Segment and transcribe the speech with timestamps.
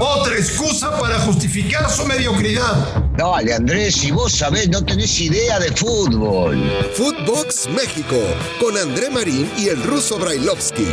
[0.00, 3.04] Otra excusa para justificar su mediocridad.
[3.16, 6.56] Dale, Andrés, si vos sabés, no tenés idea de fútbol.
[6.94, 8.16] Footbox México,
[8.58, 10.86] con André Marín y el ruso Brailovsky.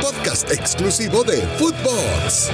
[0.00, 2.50] Podcast exclusivo de Footbox.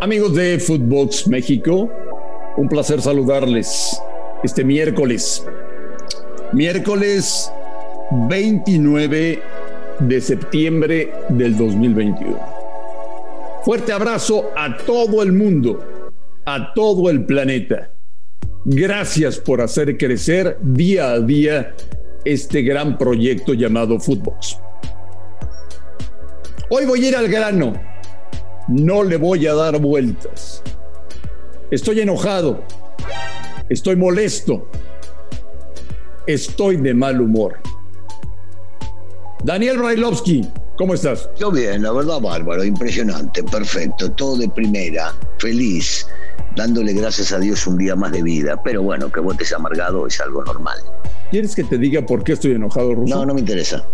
[0.00, 1.90] Amigos de Footbox México,
[2.56, 4.00] un placer saludarles
[4.44, 5.44] este miércoles.
[6.52, 7.52] Miércoles
[8.28, 9.57] 29
[10.00, 12.38] de septiembre del 2021.
[13.64, 16.10] Fuerte abrazo a todo el mundo,
[16.46, 17.90] a todo el planeta.
[18.64, 21.74] Gracias por hacer crecer día a día
[22.24, 24.58] este gran proyecto llamado Footbox.
[26.70, 27.72] Hoy voy a ir al grano.
[28.68, 30.62] No le voy a dar vueltas.
[31.70, 32.62] Estoy enojado.
[33.68, 34.68] Estoy molesto.
[36.26, 37.58] Estoy de mal humor.
[39.44, 41.30] Daniel Brailovsky, ¿cómo estás?
[41.38, 46.06] Yo bien, la verdad, bárbaro, impresionante, perfecto, todo de primera, feliz,
[46.56, 48.60] dándole gracias a Dios un día más de vida.
[48.64, 50.78] Pero bueno, que votes amargado es algo normal.
[51.30, 53.14] ¿Quieres que te diga por qué estoy enojado, Ruso?
[53.14, 53.84] No, no me interesa.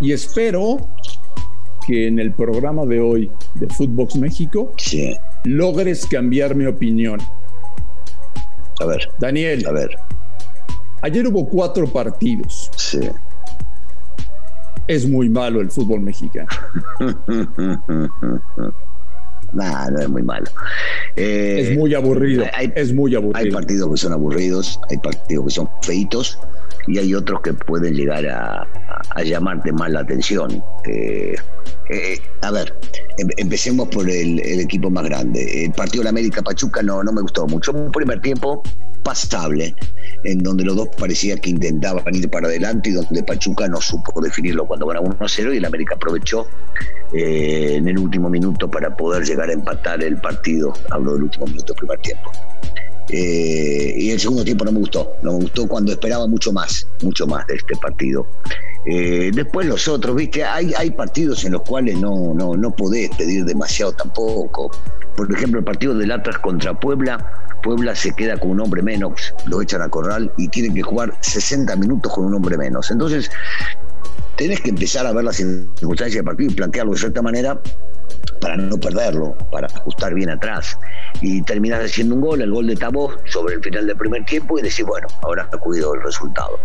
[0.00, 0.76] Y espero
[1.86, 5.16] que en el programa de hoy de Footbox México Sí.
[5.44, 7.20] logres cambiar mi opinión.
[8.80, 9.08] A ver.
[9.18, 9.90] Daniel, A ver.
[11.02, 12.70] ayer hubo cuatro partidos.
[12.76, 13.00] Sí.
[14.88, 16.48] Es muy malo el fútbol mexicano.
[19.52, 20.46] No es muy malo.
[21.14, 22.44] Eh, Es muy aburrido.
[22.52, 23.54] hay- es muy Hay aburrido.
[23.54, 26.38] partidos que son aburridos, hay partidos que son feitos
[26.86, 28.66] y hay otros que pueden llegar a,
[29.24, 30.62] llamarte más la atención.
[30.86, 31.34] Eh,
[31.90, 32.74] eh, a ver,
[33.18, 35.64] em- empecemos por el, equipo más grande.
[35.64, 37.72] El partido de la América Pachuca no, no me gustó mucho.
[37.72, 38.62] Un primer tiempo
[39.02, 39.74] pasable,
[40.24, 44.20] en donde los dos parecía que intentaban ir para adelante y donde Pachuca no supo
[44.20, 46.48] definirlo cuando ganaba 1-0 y el América aprovechó
[47.14, 50.72] eh, en el último minuto para poder llegar a empatar el partido.
[50.90, 52.32] Hablo del último minuto del primer tiempo.
[53.08, 56.86] Eh, y el segundo tiempo no me gustó, no me gustó cuando esperaba mucho más,
[57.02, 58.26] mucho más de este partido.
[58.84, 63.10] Eh, después los otros, viste, hay, hay partidos en los cuales no, no, no podés
[63.16, 64.70] pedir demasiado tampoco.
[65.16, 67.18] Por ejemplo, el partido del Atlas contra Puebla,
[67.62, 71.16] Puebla se queda con un hombre menos, lo echan a corral y tienen que jugar
[71.20, 72.90] 60 minutos con un hombre menos.
[72.90, 73.30] Entonces,
[74.36, 77.60] tenés que empezar a ver las circunstancias del partido y plantearlo de cierta manera
[78.40, 80.78] para no perderlo, para ajustar bien atrás.
[81.20, 84.58] Y terminás haciendo un gol, el gol de Tabó sobre el final del primer tiempo
[84.58, 86.58] y decís, bueno, ahora cuido el resultado.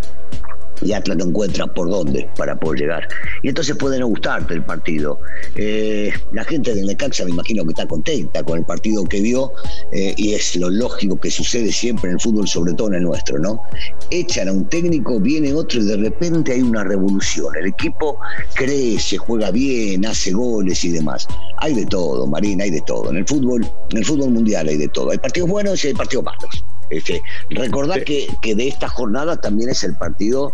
[0.82, 3.08] Y Atlas no encuentra por dónde para poder llegar.
[3.44, 5.20] Y entonces puede no gustarte el partido.
[5.56, 9.52] Eh, la gente del Necaxa me imagino que está contenta con el partido que vio
[9.92, 13.04] eh, y es lo lógico que sucede siempre en el fútbol, sobre todo en el
[13.04, 13.62] nuestro, ¿no?
[14.10, 17.56] Echan a un técnico, viene otro y de repente hay una revolución.
[17.56, 18.18] El equipo
[18.56, 21.28] crece, juega bien, hace goles y demás.
[21.58, 23.10] Hay de todo, Marín, hay de todo.
[23.10, 25.12] En el fútbol, en el fútbol mundial hay de todo.
[25.12, 26.64] Hay partidos buenos y hay partidos malos.
[26.92, 30.54] Este, recordad que, que de esta jornada también es el partido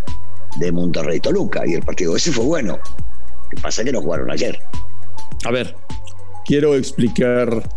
[0.60, 2.78] de Monterrey Toluca y el partido ese fue bueno.
[2.78, 4.60] Lo que pasa es que no jugaron ayer.
[5.46, 5.76] A ver,
[6.46, 7.68] quiero explicar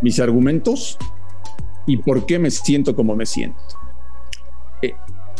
[0.00, 0.96] mis argumentos
[1.86, 3.58] y por qué me siento como me siento.
[4.82, 4.94] Eh,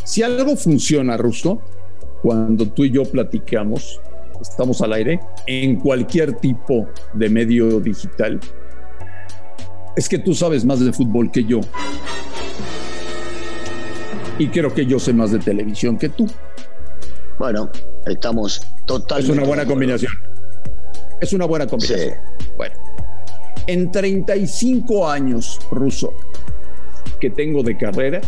[0.05, 1.63] si algo funciona, Rusto,
[2.23, 4.01] cuando tú y yo platicamos,
[4.41, 8.41] estamos al aire, en cualquier tipo de medio digital,
[9.97, 11.61] es que tú sabes más de fútbol que yo.
[14.39, 16.27] Y creo que yo sé más de televisión que tú.
[17.39, 17.71] Bueno,
[18.07, 19.33] estamos totalmente.
[19.33, 20.13] Es una buena combinación.
[21.21, 22.15] Es una buena combinación.
[22.57, 22.75] Bueno,
[23.67, 26.15] en 35 años, Ruso,
[27.21, 28.21] que tengo de carrera,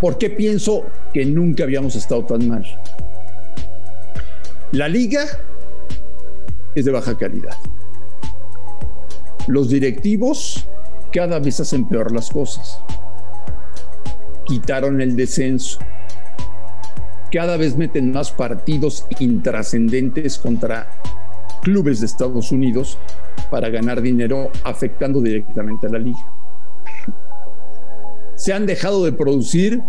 [0.00, 2.64] ¿por qué pienso que nunca habíamos estado tan mal?
[4.72, 5.24] La liga
[6.76, 7.56] es de baja calidad.
[9.48, 10.68] Los directivos
[11.12, 12.80] cada vez hacen peor las cosas.
[14.50, 15.78] Quitaron el descenso
[17.30, 20.90] cada vez meten más partidos intrascendentes contra
[21.62, 22.98] clubes de Estados Unidos
[23.48, 26.18] para ganar dinero afectando directamente a la liga.
[28.34, 29.80] Se han dejado de producir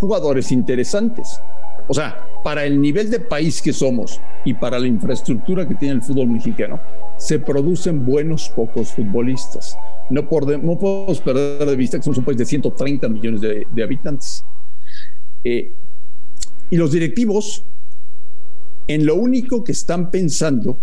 [0.00, 1.38] jugadores interesantes.
[1.86, 5.94] O sea, para el nivel de país que somos y para la infraestructura que tiene
[5.94, 6.80] el fútbol mexicano,
[7.18, 9.76] se producen buenos pocos futbolistas.
[10.10, 14.44] No, podemos perder de vista que somos un país de 130 millones de, de habitantes.
[15.42, 15.72] Eh,
[16.70, 17.64] y los directivos,
[18.86, 20.78] en lo único que están pensando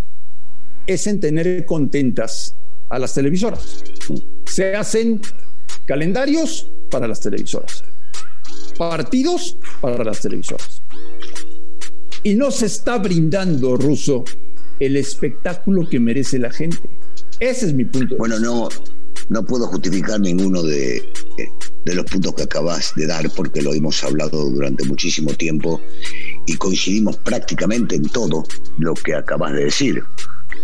[0.85, 2.57] es en tener contentas
[2.89, 3.85] a las televisoras.
[4.47, 5.21] Se hacen
[5.85, 7.85] calendarios para las televisoras,
[8.77, 10.83] partidos para las televisoras.
[12.23, 14.23] Y no se está brindando, Ruso,
[14.79, 16.89] el espectáculo que merece la gente.
[17.39, 18.15] Ese es mi punto.
[18.17, 18.69] Bueno, no,
[19.29, 21.03] no puedo justificar ninguno de,
[21.85, 25.81] de los puntos que acabas de dar porque lo hemos hablado durante muchísimo tiempo
[26.45, 28.43] y coincidimos prácticamente en todo
[28.77, 30.03] lo que acabas de decir.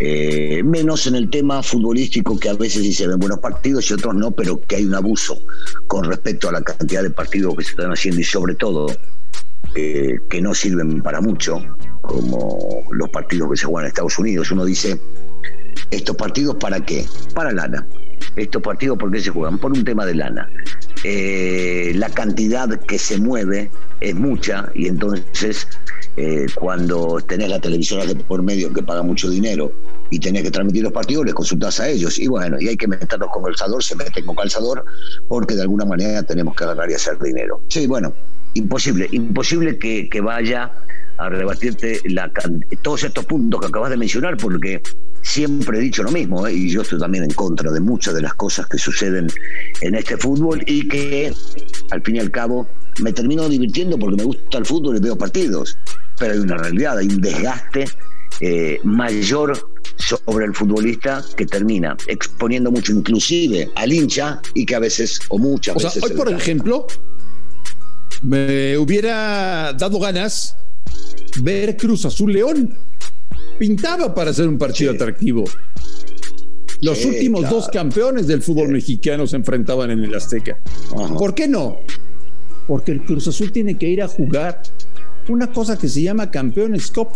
[0.01, 3.93] Eh, menos en el tema futbolístico que a veces sí se ven buenos partidos y
[3.93, 5.37] otros no, pero que hay un abuso
[5.87, 8.87] con respecto a la cantidad de partidos que se están haciendo y sobre todo
[9.75, 11.61] eh, que no sirven para mucho,
[12.01, 14.51] como los partidos que se juegan en Estados Unidos.
[14.51, 14.99] Uno dice,
[15.91, 17.05] ¿estos partidos para qué?
[17.33, 17.85] Para lana.
[18.35, 19.57] Estos partidos, ¿por qué se juegan?
[19.57, 20.49] Por un tema de lana.
[21.03, 23.71] Eh, la cantidad que se mueve
[24.01, 25.65] es mucha y entonces
[26.17, 29.71] eh, cuando tenés la televisora de por medio que paga mucho dinero
[30.09, 32.19] y tenés que transmitir los partidos, les consultás a ellos.
[32.19, 34.83] Y bueno, y hay que meterlos con calzador, se meten con calzador,
[35.27, 37.61] porque de alguna manera tenemos que agarrar y hacer dinero.
[37.69, 38.13] Sí, bueno,
[38.53, 40.71] imposible, imposible que, que vaya
[41.17, 42.31] a rebatirte la,
[42.81, 44.81] todos estos puntos que acabas de mencionar, porque
[45.21, 46.53] siempre he dicho lo mismo, ¿eh?
[46.53, 49.27] y yo estoy también en contra de muchas de las cosas que suceden
[49.81, 51.33] en este fútbol y que
[51.91, 52.67] al fin y al cabo
[53.01, 55.77] me termino divirtiendo porque me gusta el fútbol y veo partidos,
[56.17, 57.85] pero hay una realidad, hay un desgaste
[58.39, 59.59] eh, mayor
[59.97, 65.37] sobre el futbolista que termina exponiendo mucho inclusive al hincha y que a veces o
[65.37, 65.93] muchas o veces...
[65.93, 66.87] Sea, hoy, por ejemplo,
[68.21, 70.55] me hubiera dado ganas
[71.41, 72.77] ver Cruz Azul León.
[73.57, 74.97] Pintaba para ser un partido sí.
[74.97, 75.43] atractivo.
[76.81, 77.55] Los sí, últimos claro.
[77.57, 78.73] dos campeones del fútbol sí.
[78.73, 80.59] mexicano se enfrentaban en el Azteca.
[80.95, 81.15] Ajá.
[81.15, 81.79] ¿Por qué no?
[82.67, 84.61] Porque el Cruz Azul tiene que ir a jugar
[85.27, 87.09] una cosa que se llama Campeones Cup,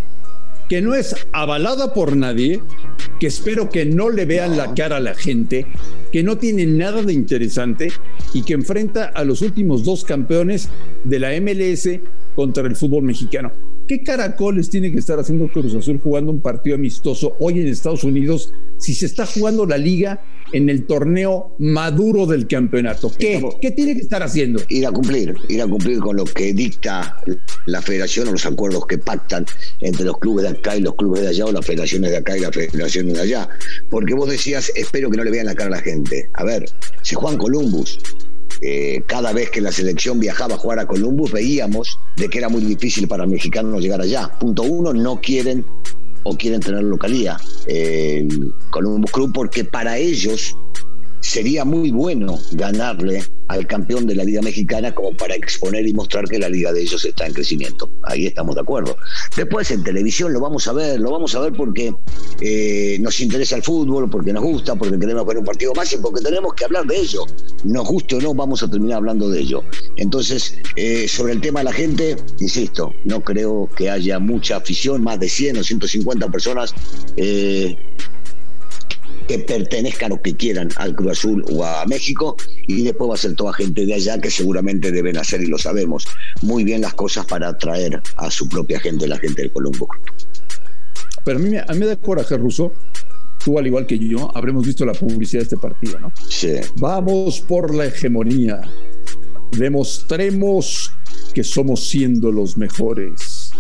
[0.74, 2.60] que no es avalada por nadie,
[3.20, 5.68] que espero que no le vean la cara a la gente,
[6.12, 7.90] que no tiene nada de interesante
[8.34, 10.70] y que enfrenta a los últimos dos campeones
[11.04, 12.00] de la MLS
[12.34, 13.52] contra el fútbol mexicano.
[13.88, 18.06] ¿Qué caracoles tiene que estar haciendo Cruz Azul jugando un partido amistoso hoy en Estados
[18.06, 20.22] Unidos si se está jugando la liga
[20.54, 23.12] en el torneo maduro del campeonato?
[23.20, 23.44] ¿Qué?
[23.62, 24.62] ¿Qué tiene que estar haciendo?
[24.70, 27.18] Ir a cumplir, ir a cumplir con lo que dicta
[27.66, 29.46] la federación o los acuerdos que pactan
[29.82, 32.38] entre los clubes de acá y los clubes de allá o las federaciones de acá
[32.38, 33.50] y las federaciones de allá.
[33.90, 36.30] Porque vos decías, espero que no le vean la cara a la gente.
[36.36, 36.66] A ver,
[37.02, 38.00] se Juan Columbus,
[38.62, 42.50] eh, cada vez que la selección viajaba a jugar a Columbus veíamos de que era
[42.50, 44.32] muy difícil para mexicanos llegar allá.
[44.40, 45.66] Punto uno, no quieren
[46.24, 48.28] o quieren tener localía eh,
[48.70, 50.56] Columbus Club porque para ellos
[51.24, 56.26] sería muy bueno ganarle al campeón de la Liga Mexicana como para exponer y mostrar
[56.26, 57.90] que la liga de ellos está en crecimiento.
[58.04, 58.98] Ahí estamos de acuerdo.
[59.36, 61.94] Después en televisión lo vamos a ver, lo vamos a ver porque
[62.42, 65.98] eh, nos interesa el fútbol, porque nos gusta, porque queremos ver un partido más y
[65.98, 67.26] porque tenemos que hablar de ello.
[67.64, 69.64] Nos guste o no, vamos a terminar hablando de ello.
[69.96, 75.02] Entonces, eh, sobre el tema de la gente, insisto, no creo que haya mucha afición,
[75.02, 76.76] más de 100 o 150 personas.
[77.16, 77.78] Eh,
[79.28, 82.36] que pertenezcan o que quieran al Cruz Azul o a México
[82.68, 85.58] y después va a ser toda gente de allá que seguramente deben hacer y lo
[85.58, 86.06] sabemos
[86.42, 89.88] muy bien las cosas para atraer a su propia gente, la gente del Colombo.
[91.24, 92.74] Pero a mí, a mí me da coraje, Ruso.
[93.44, 96.12] Tú, al igual que yo, habremos visto la publicidad de este partido, ¿no?
[96.30, 96.56] Sí.
[96.78, 98.62] Vamos por la hegemonía.
[99.52, 100.92] Demostremos
[101.34, 103.52] que somos siendo los mejores.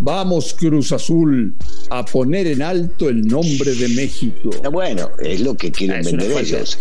[0.00, 1.56] Vamos, Cruz Azul,
[1.90, 4.50] a poner en alto el nombre de México.
[4.70, 6.78] Bueno, es lo que quieren ah, vender ellos.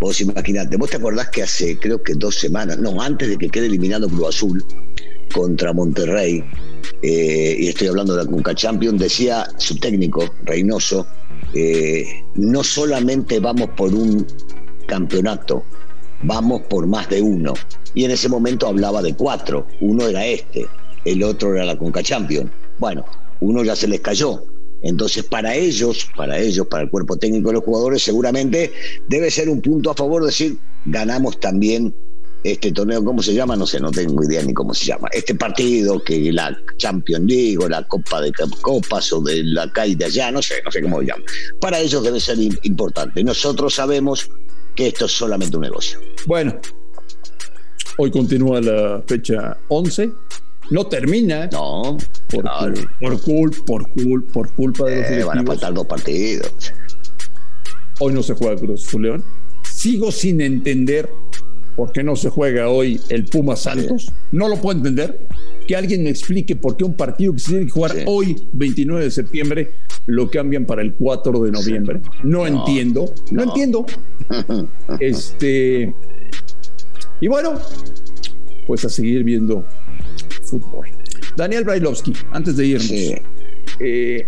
[0.00, 3.48] Vos imaginate, vos te acordás que hace creo que dos semanas, no, antes de que
[3.48, 4.64] quede eliminado Cruz Azul
[5.32, 6.42] contra Monterrey,
[7.02, 11.06] eh, y estoy hablando de la Cunca Champion, decía su técnico, Reynoso,
[11.54, 14.26] eh, no solamente vamos por un
[14.88, 15.64] campeonato,
[16.24, 17.54] vamos por más de uno.
[17.94, 20.66] Y en ese momento hablaba de cuatro, uno era este
[21.06, 22.50] el otro era la Conca Champion.
[22.78, 23.04] Bueno,
[23.40, 24.42] uno ya se les cayó.
[24.82, 28.72] Entonces, para ellos, para ellos, para el cuerpo técnico de los jugadores, seguramente
[29.08, 31.94] debe ser un punto a favor decir, ganamos también
[32.44, 33.56] este torneo, ¿cómo se llama?
[33.56, 35.08] No sé, no tengo idea ni cómo se llama.
[35.12, 39.96] Este partido, que la Champions League o la Copa de Copas o de la CAI
[39.96, 41.24] de allá, no sé, no sé cómo se llama.
[41.60, 43.24] Para ellos debe ser importante.
[43.24, 44.30] Nosotros sabemos
[44.76, 45.98] que esto es solamente un negocio.
[46.26, 46.56] Bueno,
[47.96, 50.10] hoy continúa la fecha 11
[50.70, 51.48] no termina.
[51.52, 51.96] No,
[52.42, 56.52] por, por, cul, por, cul, por culpa de los eh, Van a faltar dos partidos.
[57.98, 59.24] Hoy no se juega Cruz Azul León.
[59.62, 61.10] Sigo sin entender
[61.76, 64.06] por qué no se juega hoy el Puma Santos.
[64.06, 64.12] Sí.
[64.32, 65.28] No lo puedo entender.
[65.66, 68.02] Que alguien me explique por qué un partido que se tiene que jugar sí.
[68.06, 69.70] hoy, 29 de septiembre,
[70.06, 72.00] lo cambian para el 4 de noviembre.
[72.22, 73.12] No, no entiendo.
[73.30, 73.86] No, no entiendo.
[75.00, 75.94] este.
[77.20, 77.58] Y bueno,
[78.66, 79.64] pues a seguir viendo
[80.42, 80.95] fútbol.
[81.36, 82.90] Daniel Brailovsky, antes de irnos.
[83.80, 84.26] Eh,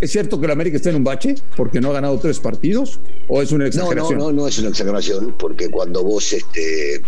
[0.00, 3.00] ¿Es cierto que el América está en un bache porque no ha ganado tres partidos?
[3.28, 4.18] ¿O es una exageración?
[4.18, 7.00] No, no, no, no es una exageración, porque cuando vos este,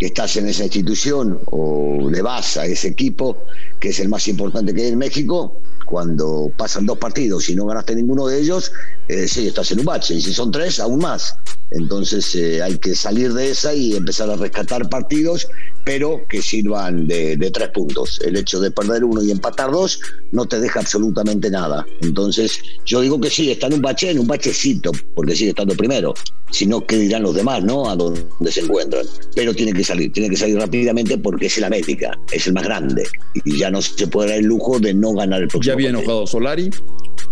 [0.00, 3.38] estás en esa institución o le vas a ese equipo,
[3.80, 7.66] que es el más importante que hay en México, cuando pasan dos partidos y no
[7.66, 8.72] ganaste ninguno de ellos,
[9.08, 10.14] eh, sí, estás en un bache.
[10.14, 11.36] Y si son tres, aún más.
[11.70, 15.48] Entonces eh, hay que salir de esa y empezar a rescatar partidos,
[15.84, 18.20] pero que sirvan de, tres puntos.
[18.24, 20.00] El hecho de perder uno y empatar dos
[20.32, 21.84] no te deja absolutamente nada.
[22.00, 25.74] Entonces yo digo que sí, está en un bache, en un bachecito, porque sigue estando
[25.76, 26.14] primero.
[26.50, 27.88] Si no, ¿qué dirán los demás, no?
[27.88, 29.04] A dónde se encuentran.
[29.34, 32.64] Pero tiene que salir, tiene que salir rápidamente porque es el América, es el más
[32.64, 33.06] grande.
[33.44, 35.70] Y ya no se puede dar el lujo de no ganar el próximo.
[35.70, 36.70] Ya había enojado Solari,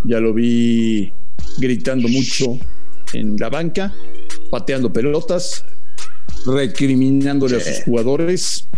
[0.04, 1.12] ya lo vi
[1.58, 2.58] gritando mucho
[3.12, 3.94] en la banca
[4.50, 5.64] pateando pelotas,
[6.46, 8.68] recriminándole a sus jugadores.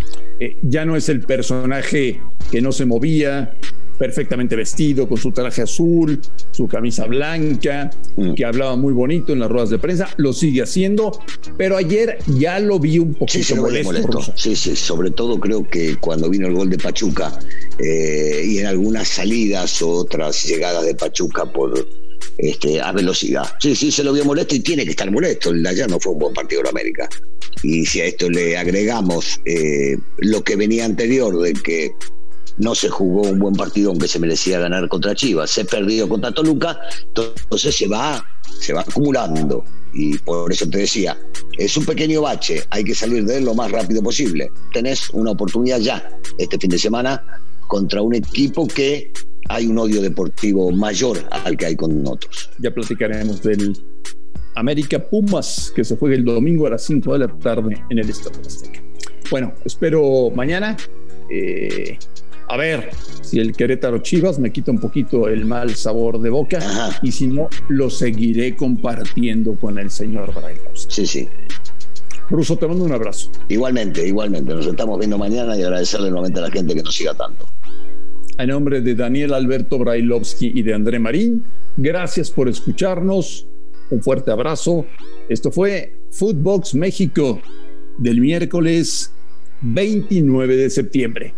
[0.41, 3.57] Eh, ya no es el personaje que no se movía,
[3.99, 8.35] perfectamente vestido, con su traje azul, su camisa blanca, mm.
[8.35, 11.19] que hablaba muy bonito en las ruedas de prensa, lo sigue haciendo,
[11.57, 14.21] pero ayer ya lo vi un poquito molesto.
[14.35, 17.39] Sí, sí, sobre todo creo que cuando vino el gol de Pachuca
[17.79, 21.87] eh, y en algunas salidas o otras llegadas de Pachuca por
[22.39, 23.45] este, a velocidad.
[23.61, 25.51] Sí, sí, se lo vio molesto y tiene que estar molesto.
[25.51, 27.09] El de ayer no fue un buen partido de América.
[27.63, 31.93] Y si a esto le agregamos eh, lo que venía anterior, de que
[32.59, 36.33] no se jugó un buen partido aunque se merecía ganar contra Chivas, se perdió contra
[36.33, 38.25] Toluca, entonces se va,
[38.61, 39.65] se va acumulando.
[39.93, 41.17] Y por eso te decía,
[41.57, 44.51] es un pequeño bache, hay que salir de él lo más rápido posible.
[44.73, 47.23] Tenés una oportunidad ya este fin de semana
[47.69, 49.13] contra un equipo que
[49.49, 52.51] hay un odio deportivo mayor al que hay con otros.
[52.59, 53.77] Ya platicaremos del
[54.55, 58.09] América Pumas, que se juega el domingo a las 5 de la tarde en el
[58.09, 58.83] Estadio Azteca.
[59.31, 60.77] Bueno, espero mañana.
[61.31, 61.99] Eh,
[62.49, 62.91] a ver
[63.23, 66.61] si el Querétaro Chivas me quita un poquito el mal sabor de boca
[67.03, 70.87] y si no, lo seguiré compartiendo con el señor Brailos.
[70.91, 71.29] Sí, sí.
[72.31, 73.31] Ruso, te mando un abrazo.
[73.49, 74.55] Igualmente, igualmente.
[74.55, 77.47] Nos estamos viendo mañana y agradecerle nuevamente a la gente que nos siga tanto.
[78.39, 81.45] A nombre de Daniel Alberto Brailovsky y de André Marín,
[81.77, 83.47] gracias por escucharnos.
[83.91, 84.87] Un fuerte abrazo.
[85.29, 87.41] Esto fue Footbox México
[87.99, 89.13] del miércoles
[89.63, 91.35] 29 de septiembre.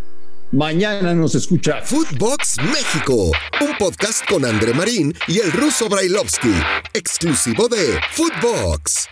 [0.52, 6.52] Mañana nos escucha Footbox México, un podcast con André Marín y el ruso Brailovsky,
[6.94, 9.08] exclusivo de Footbox.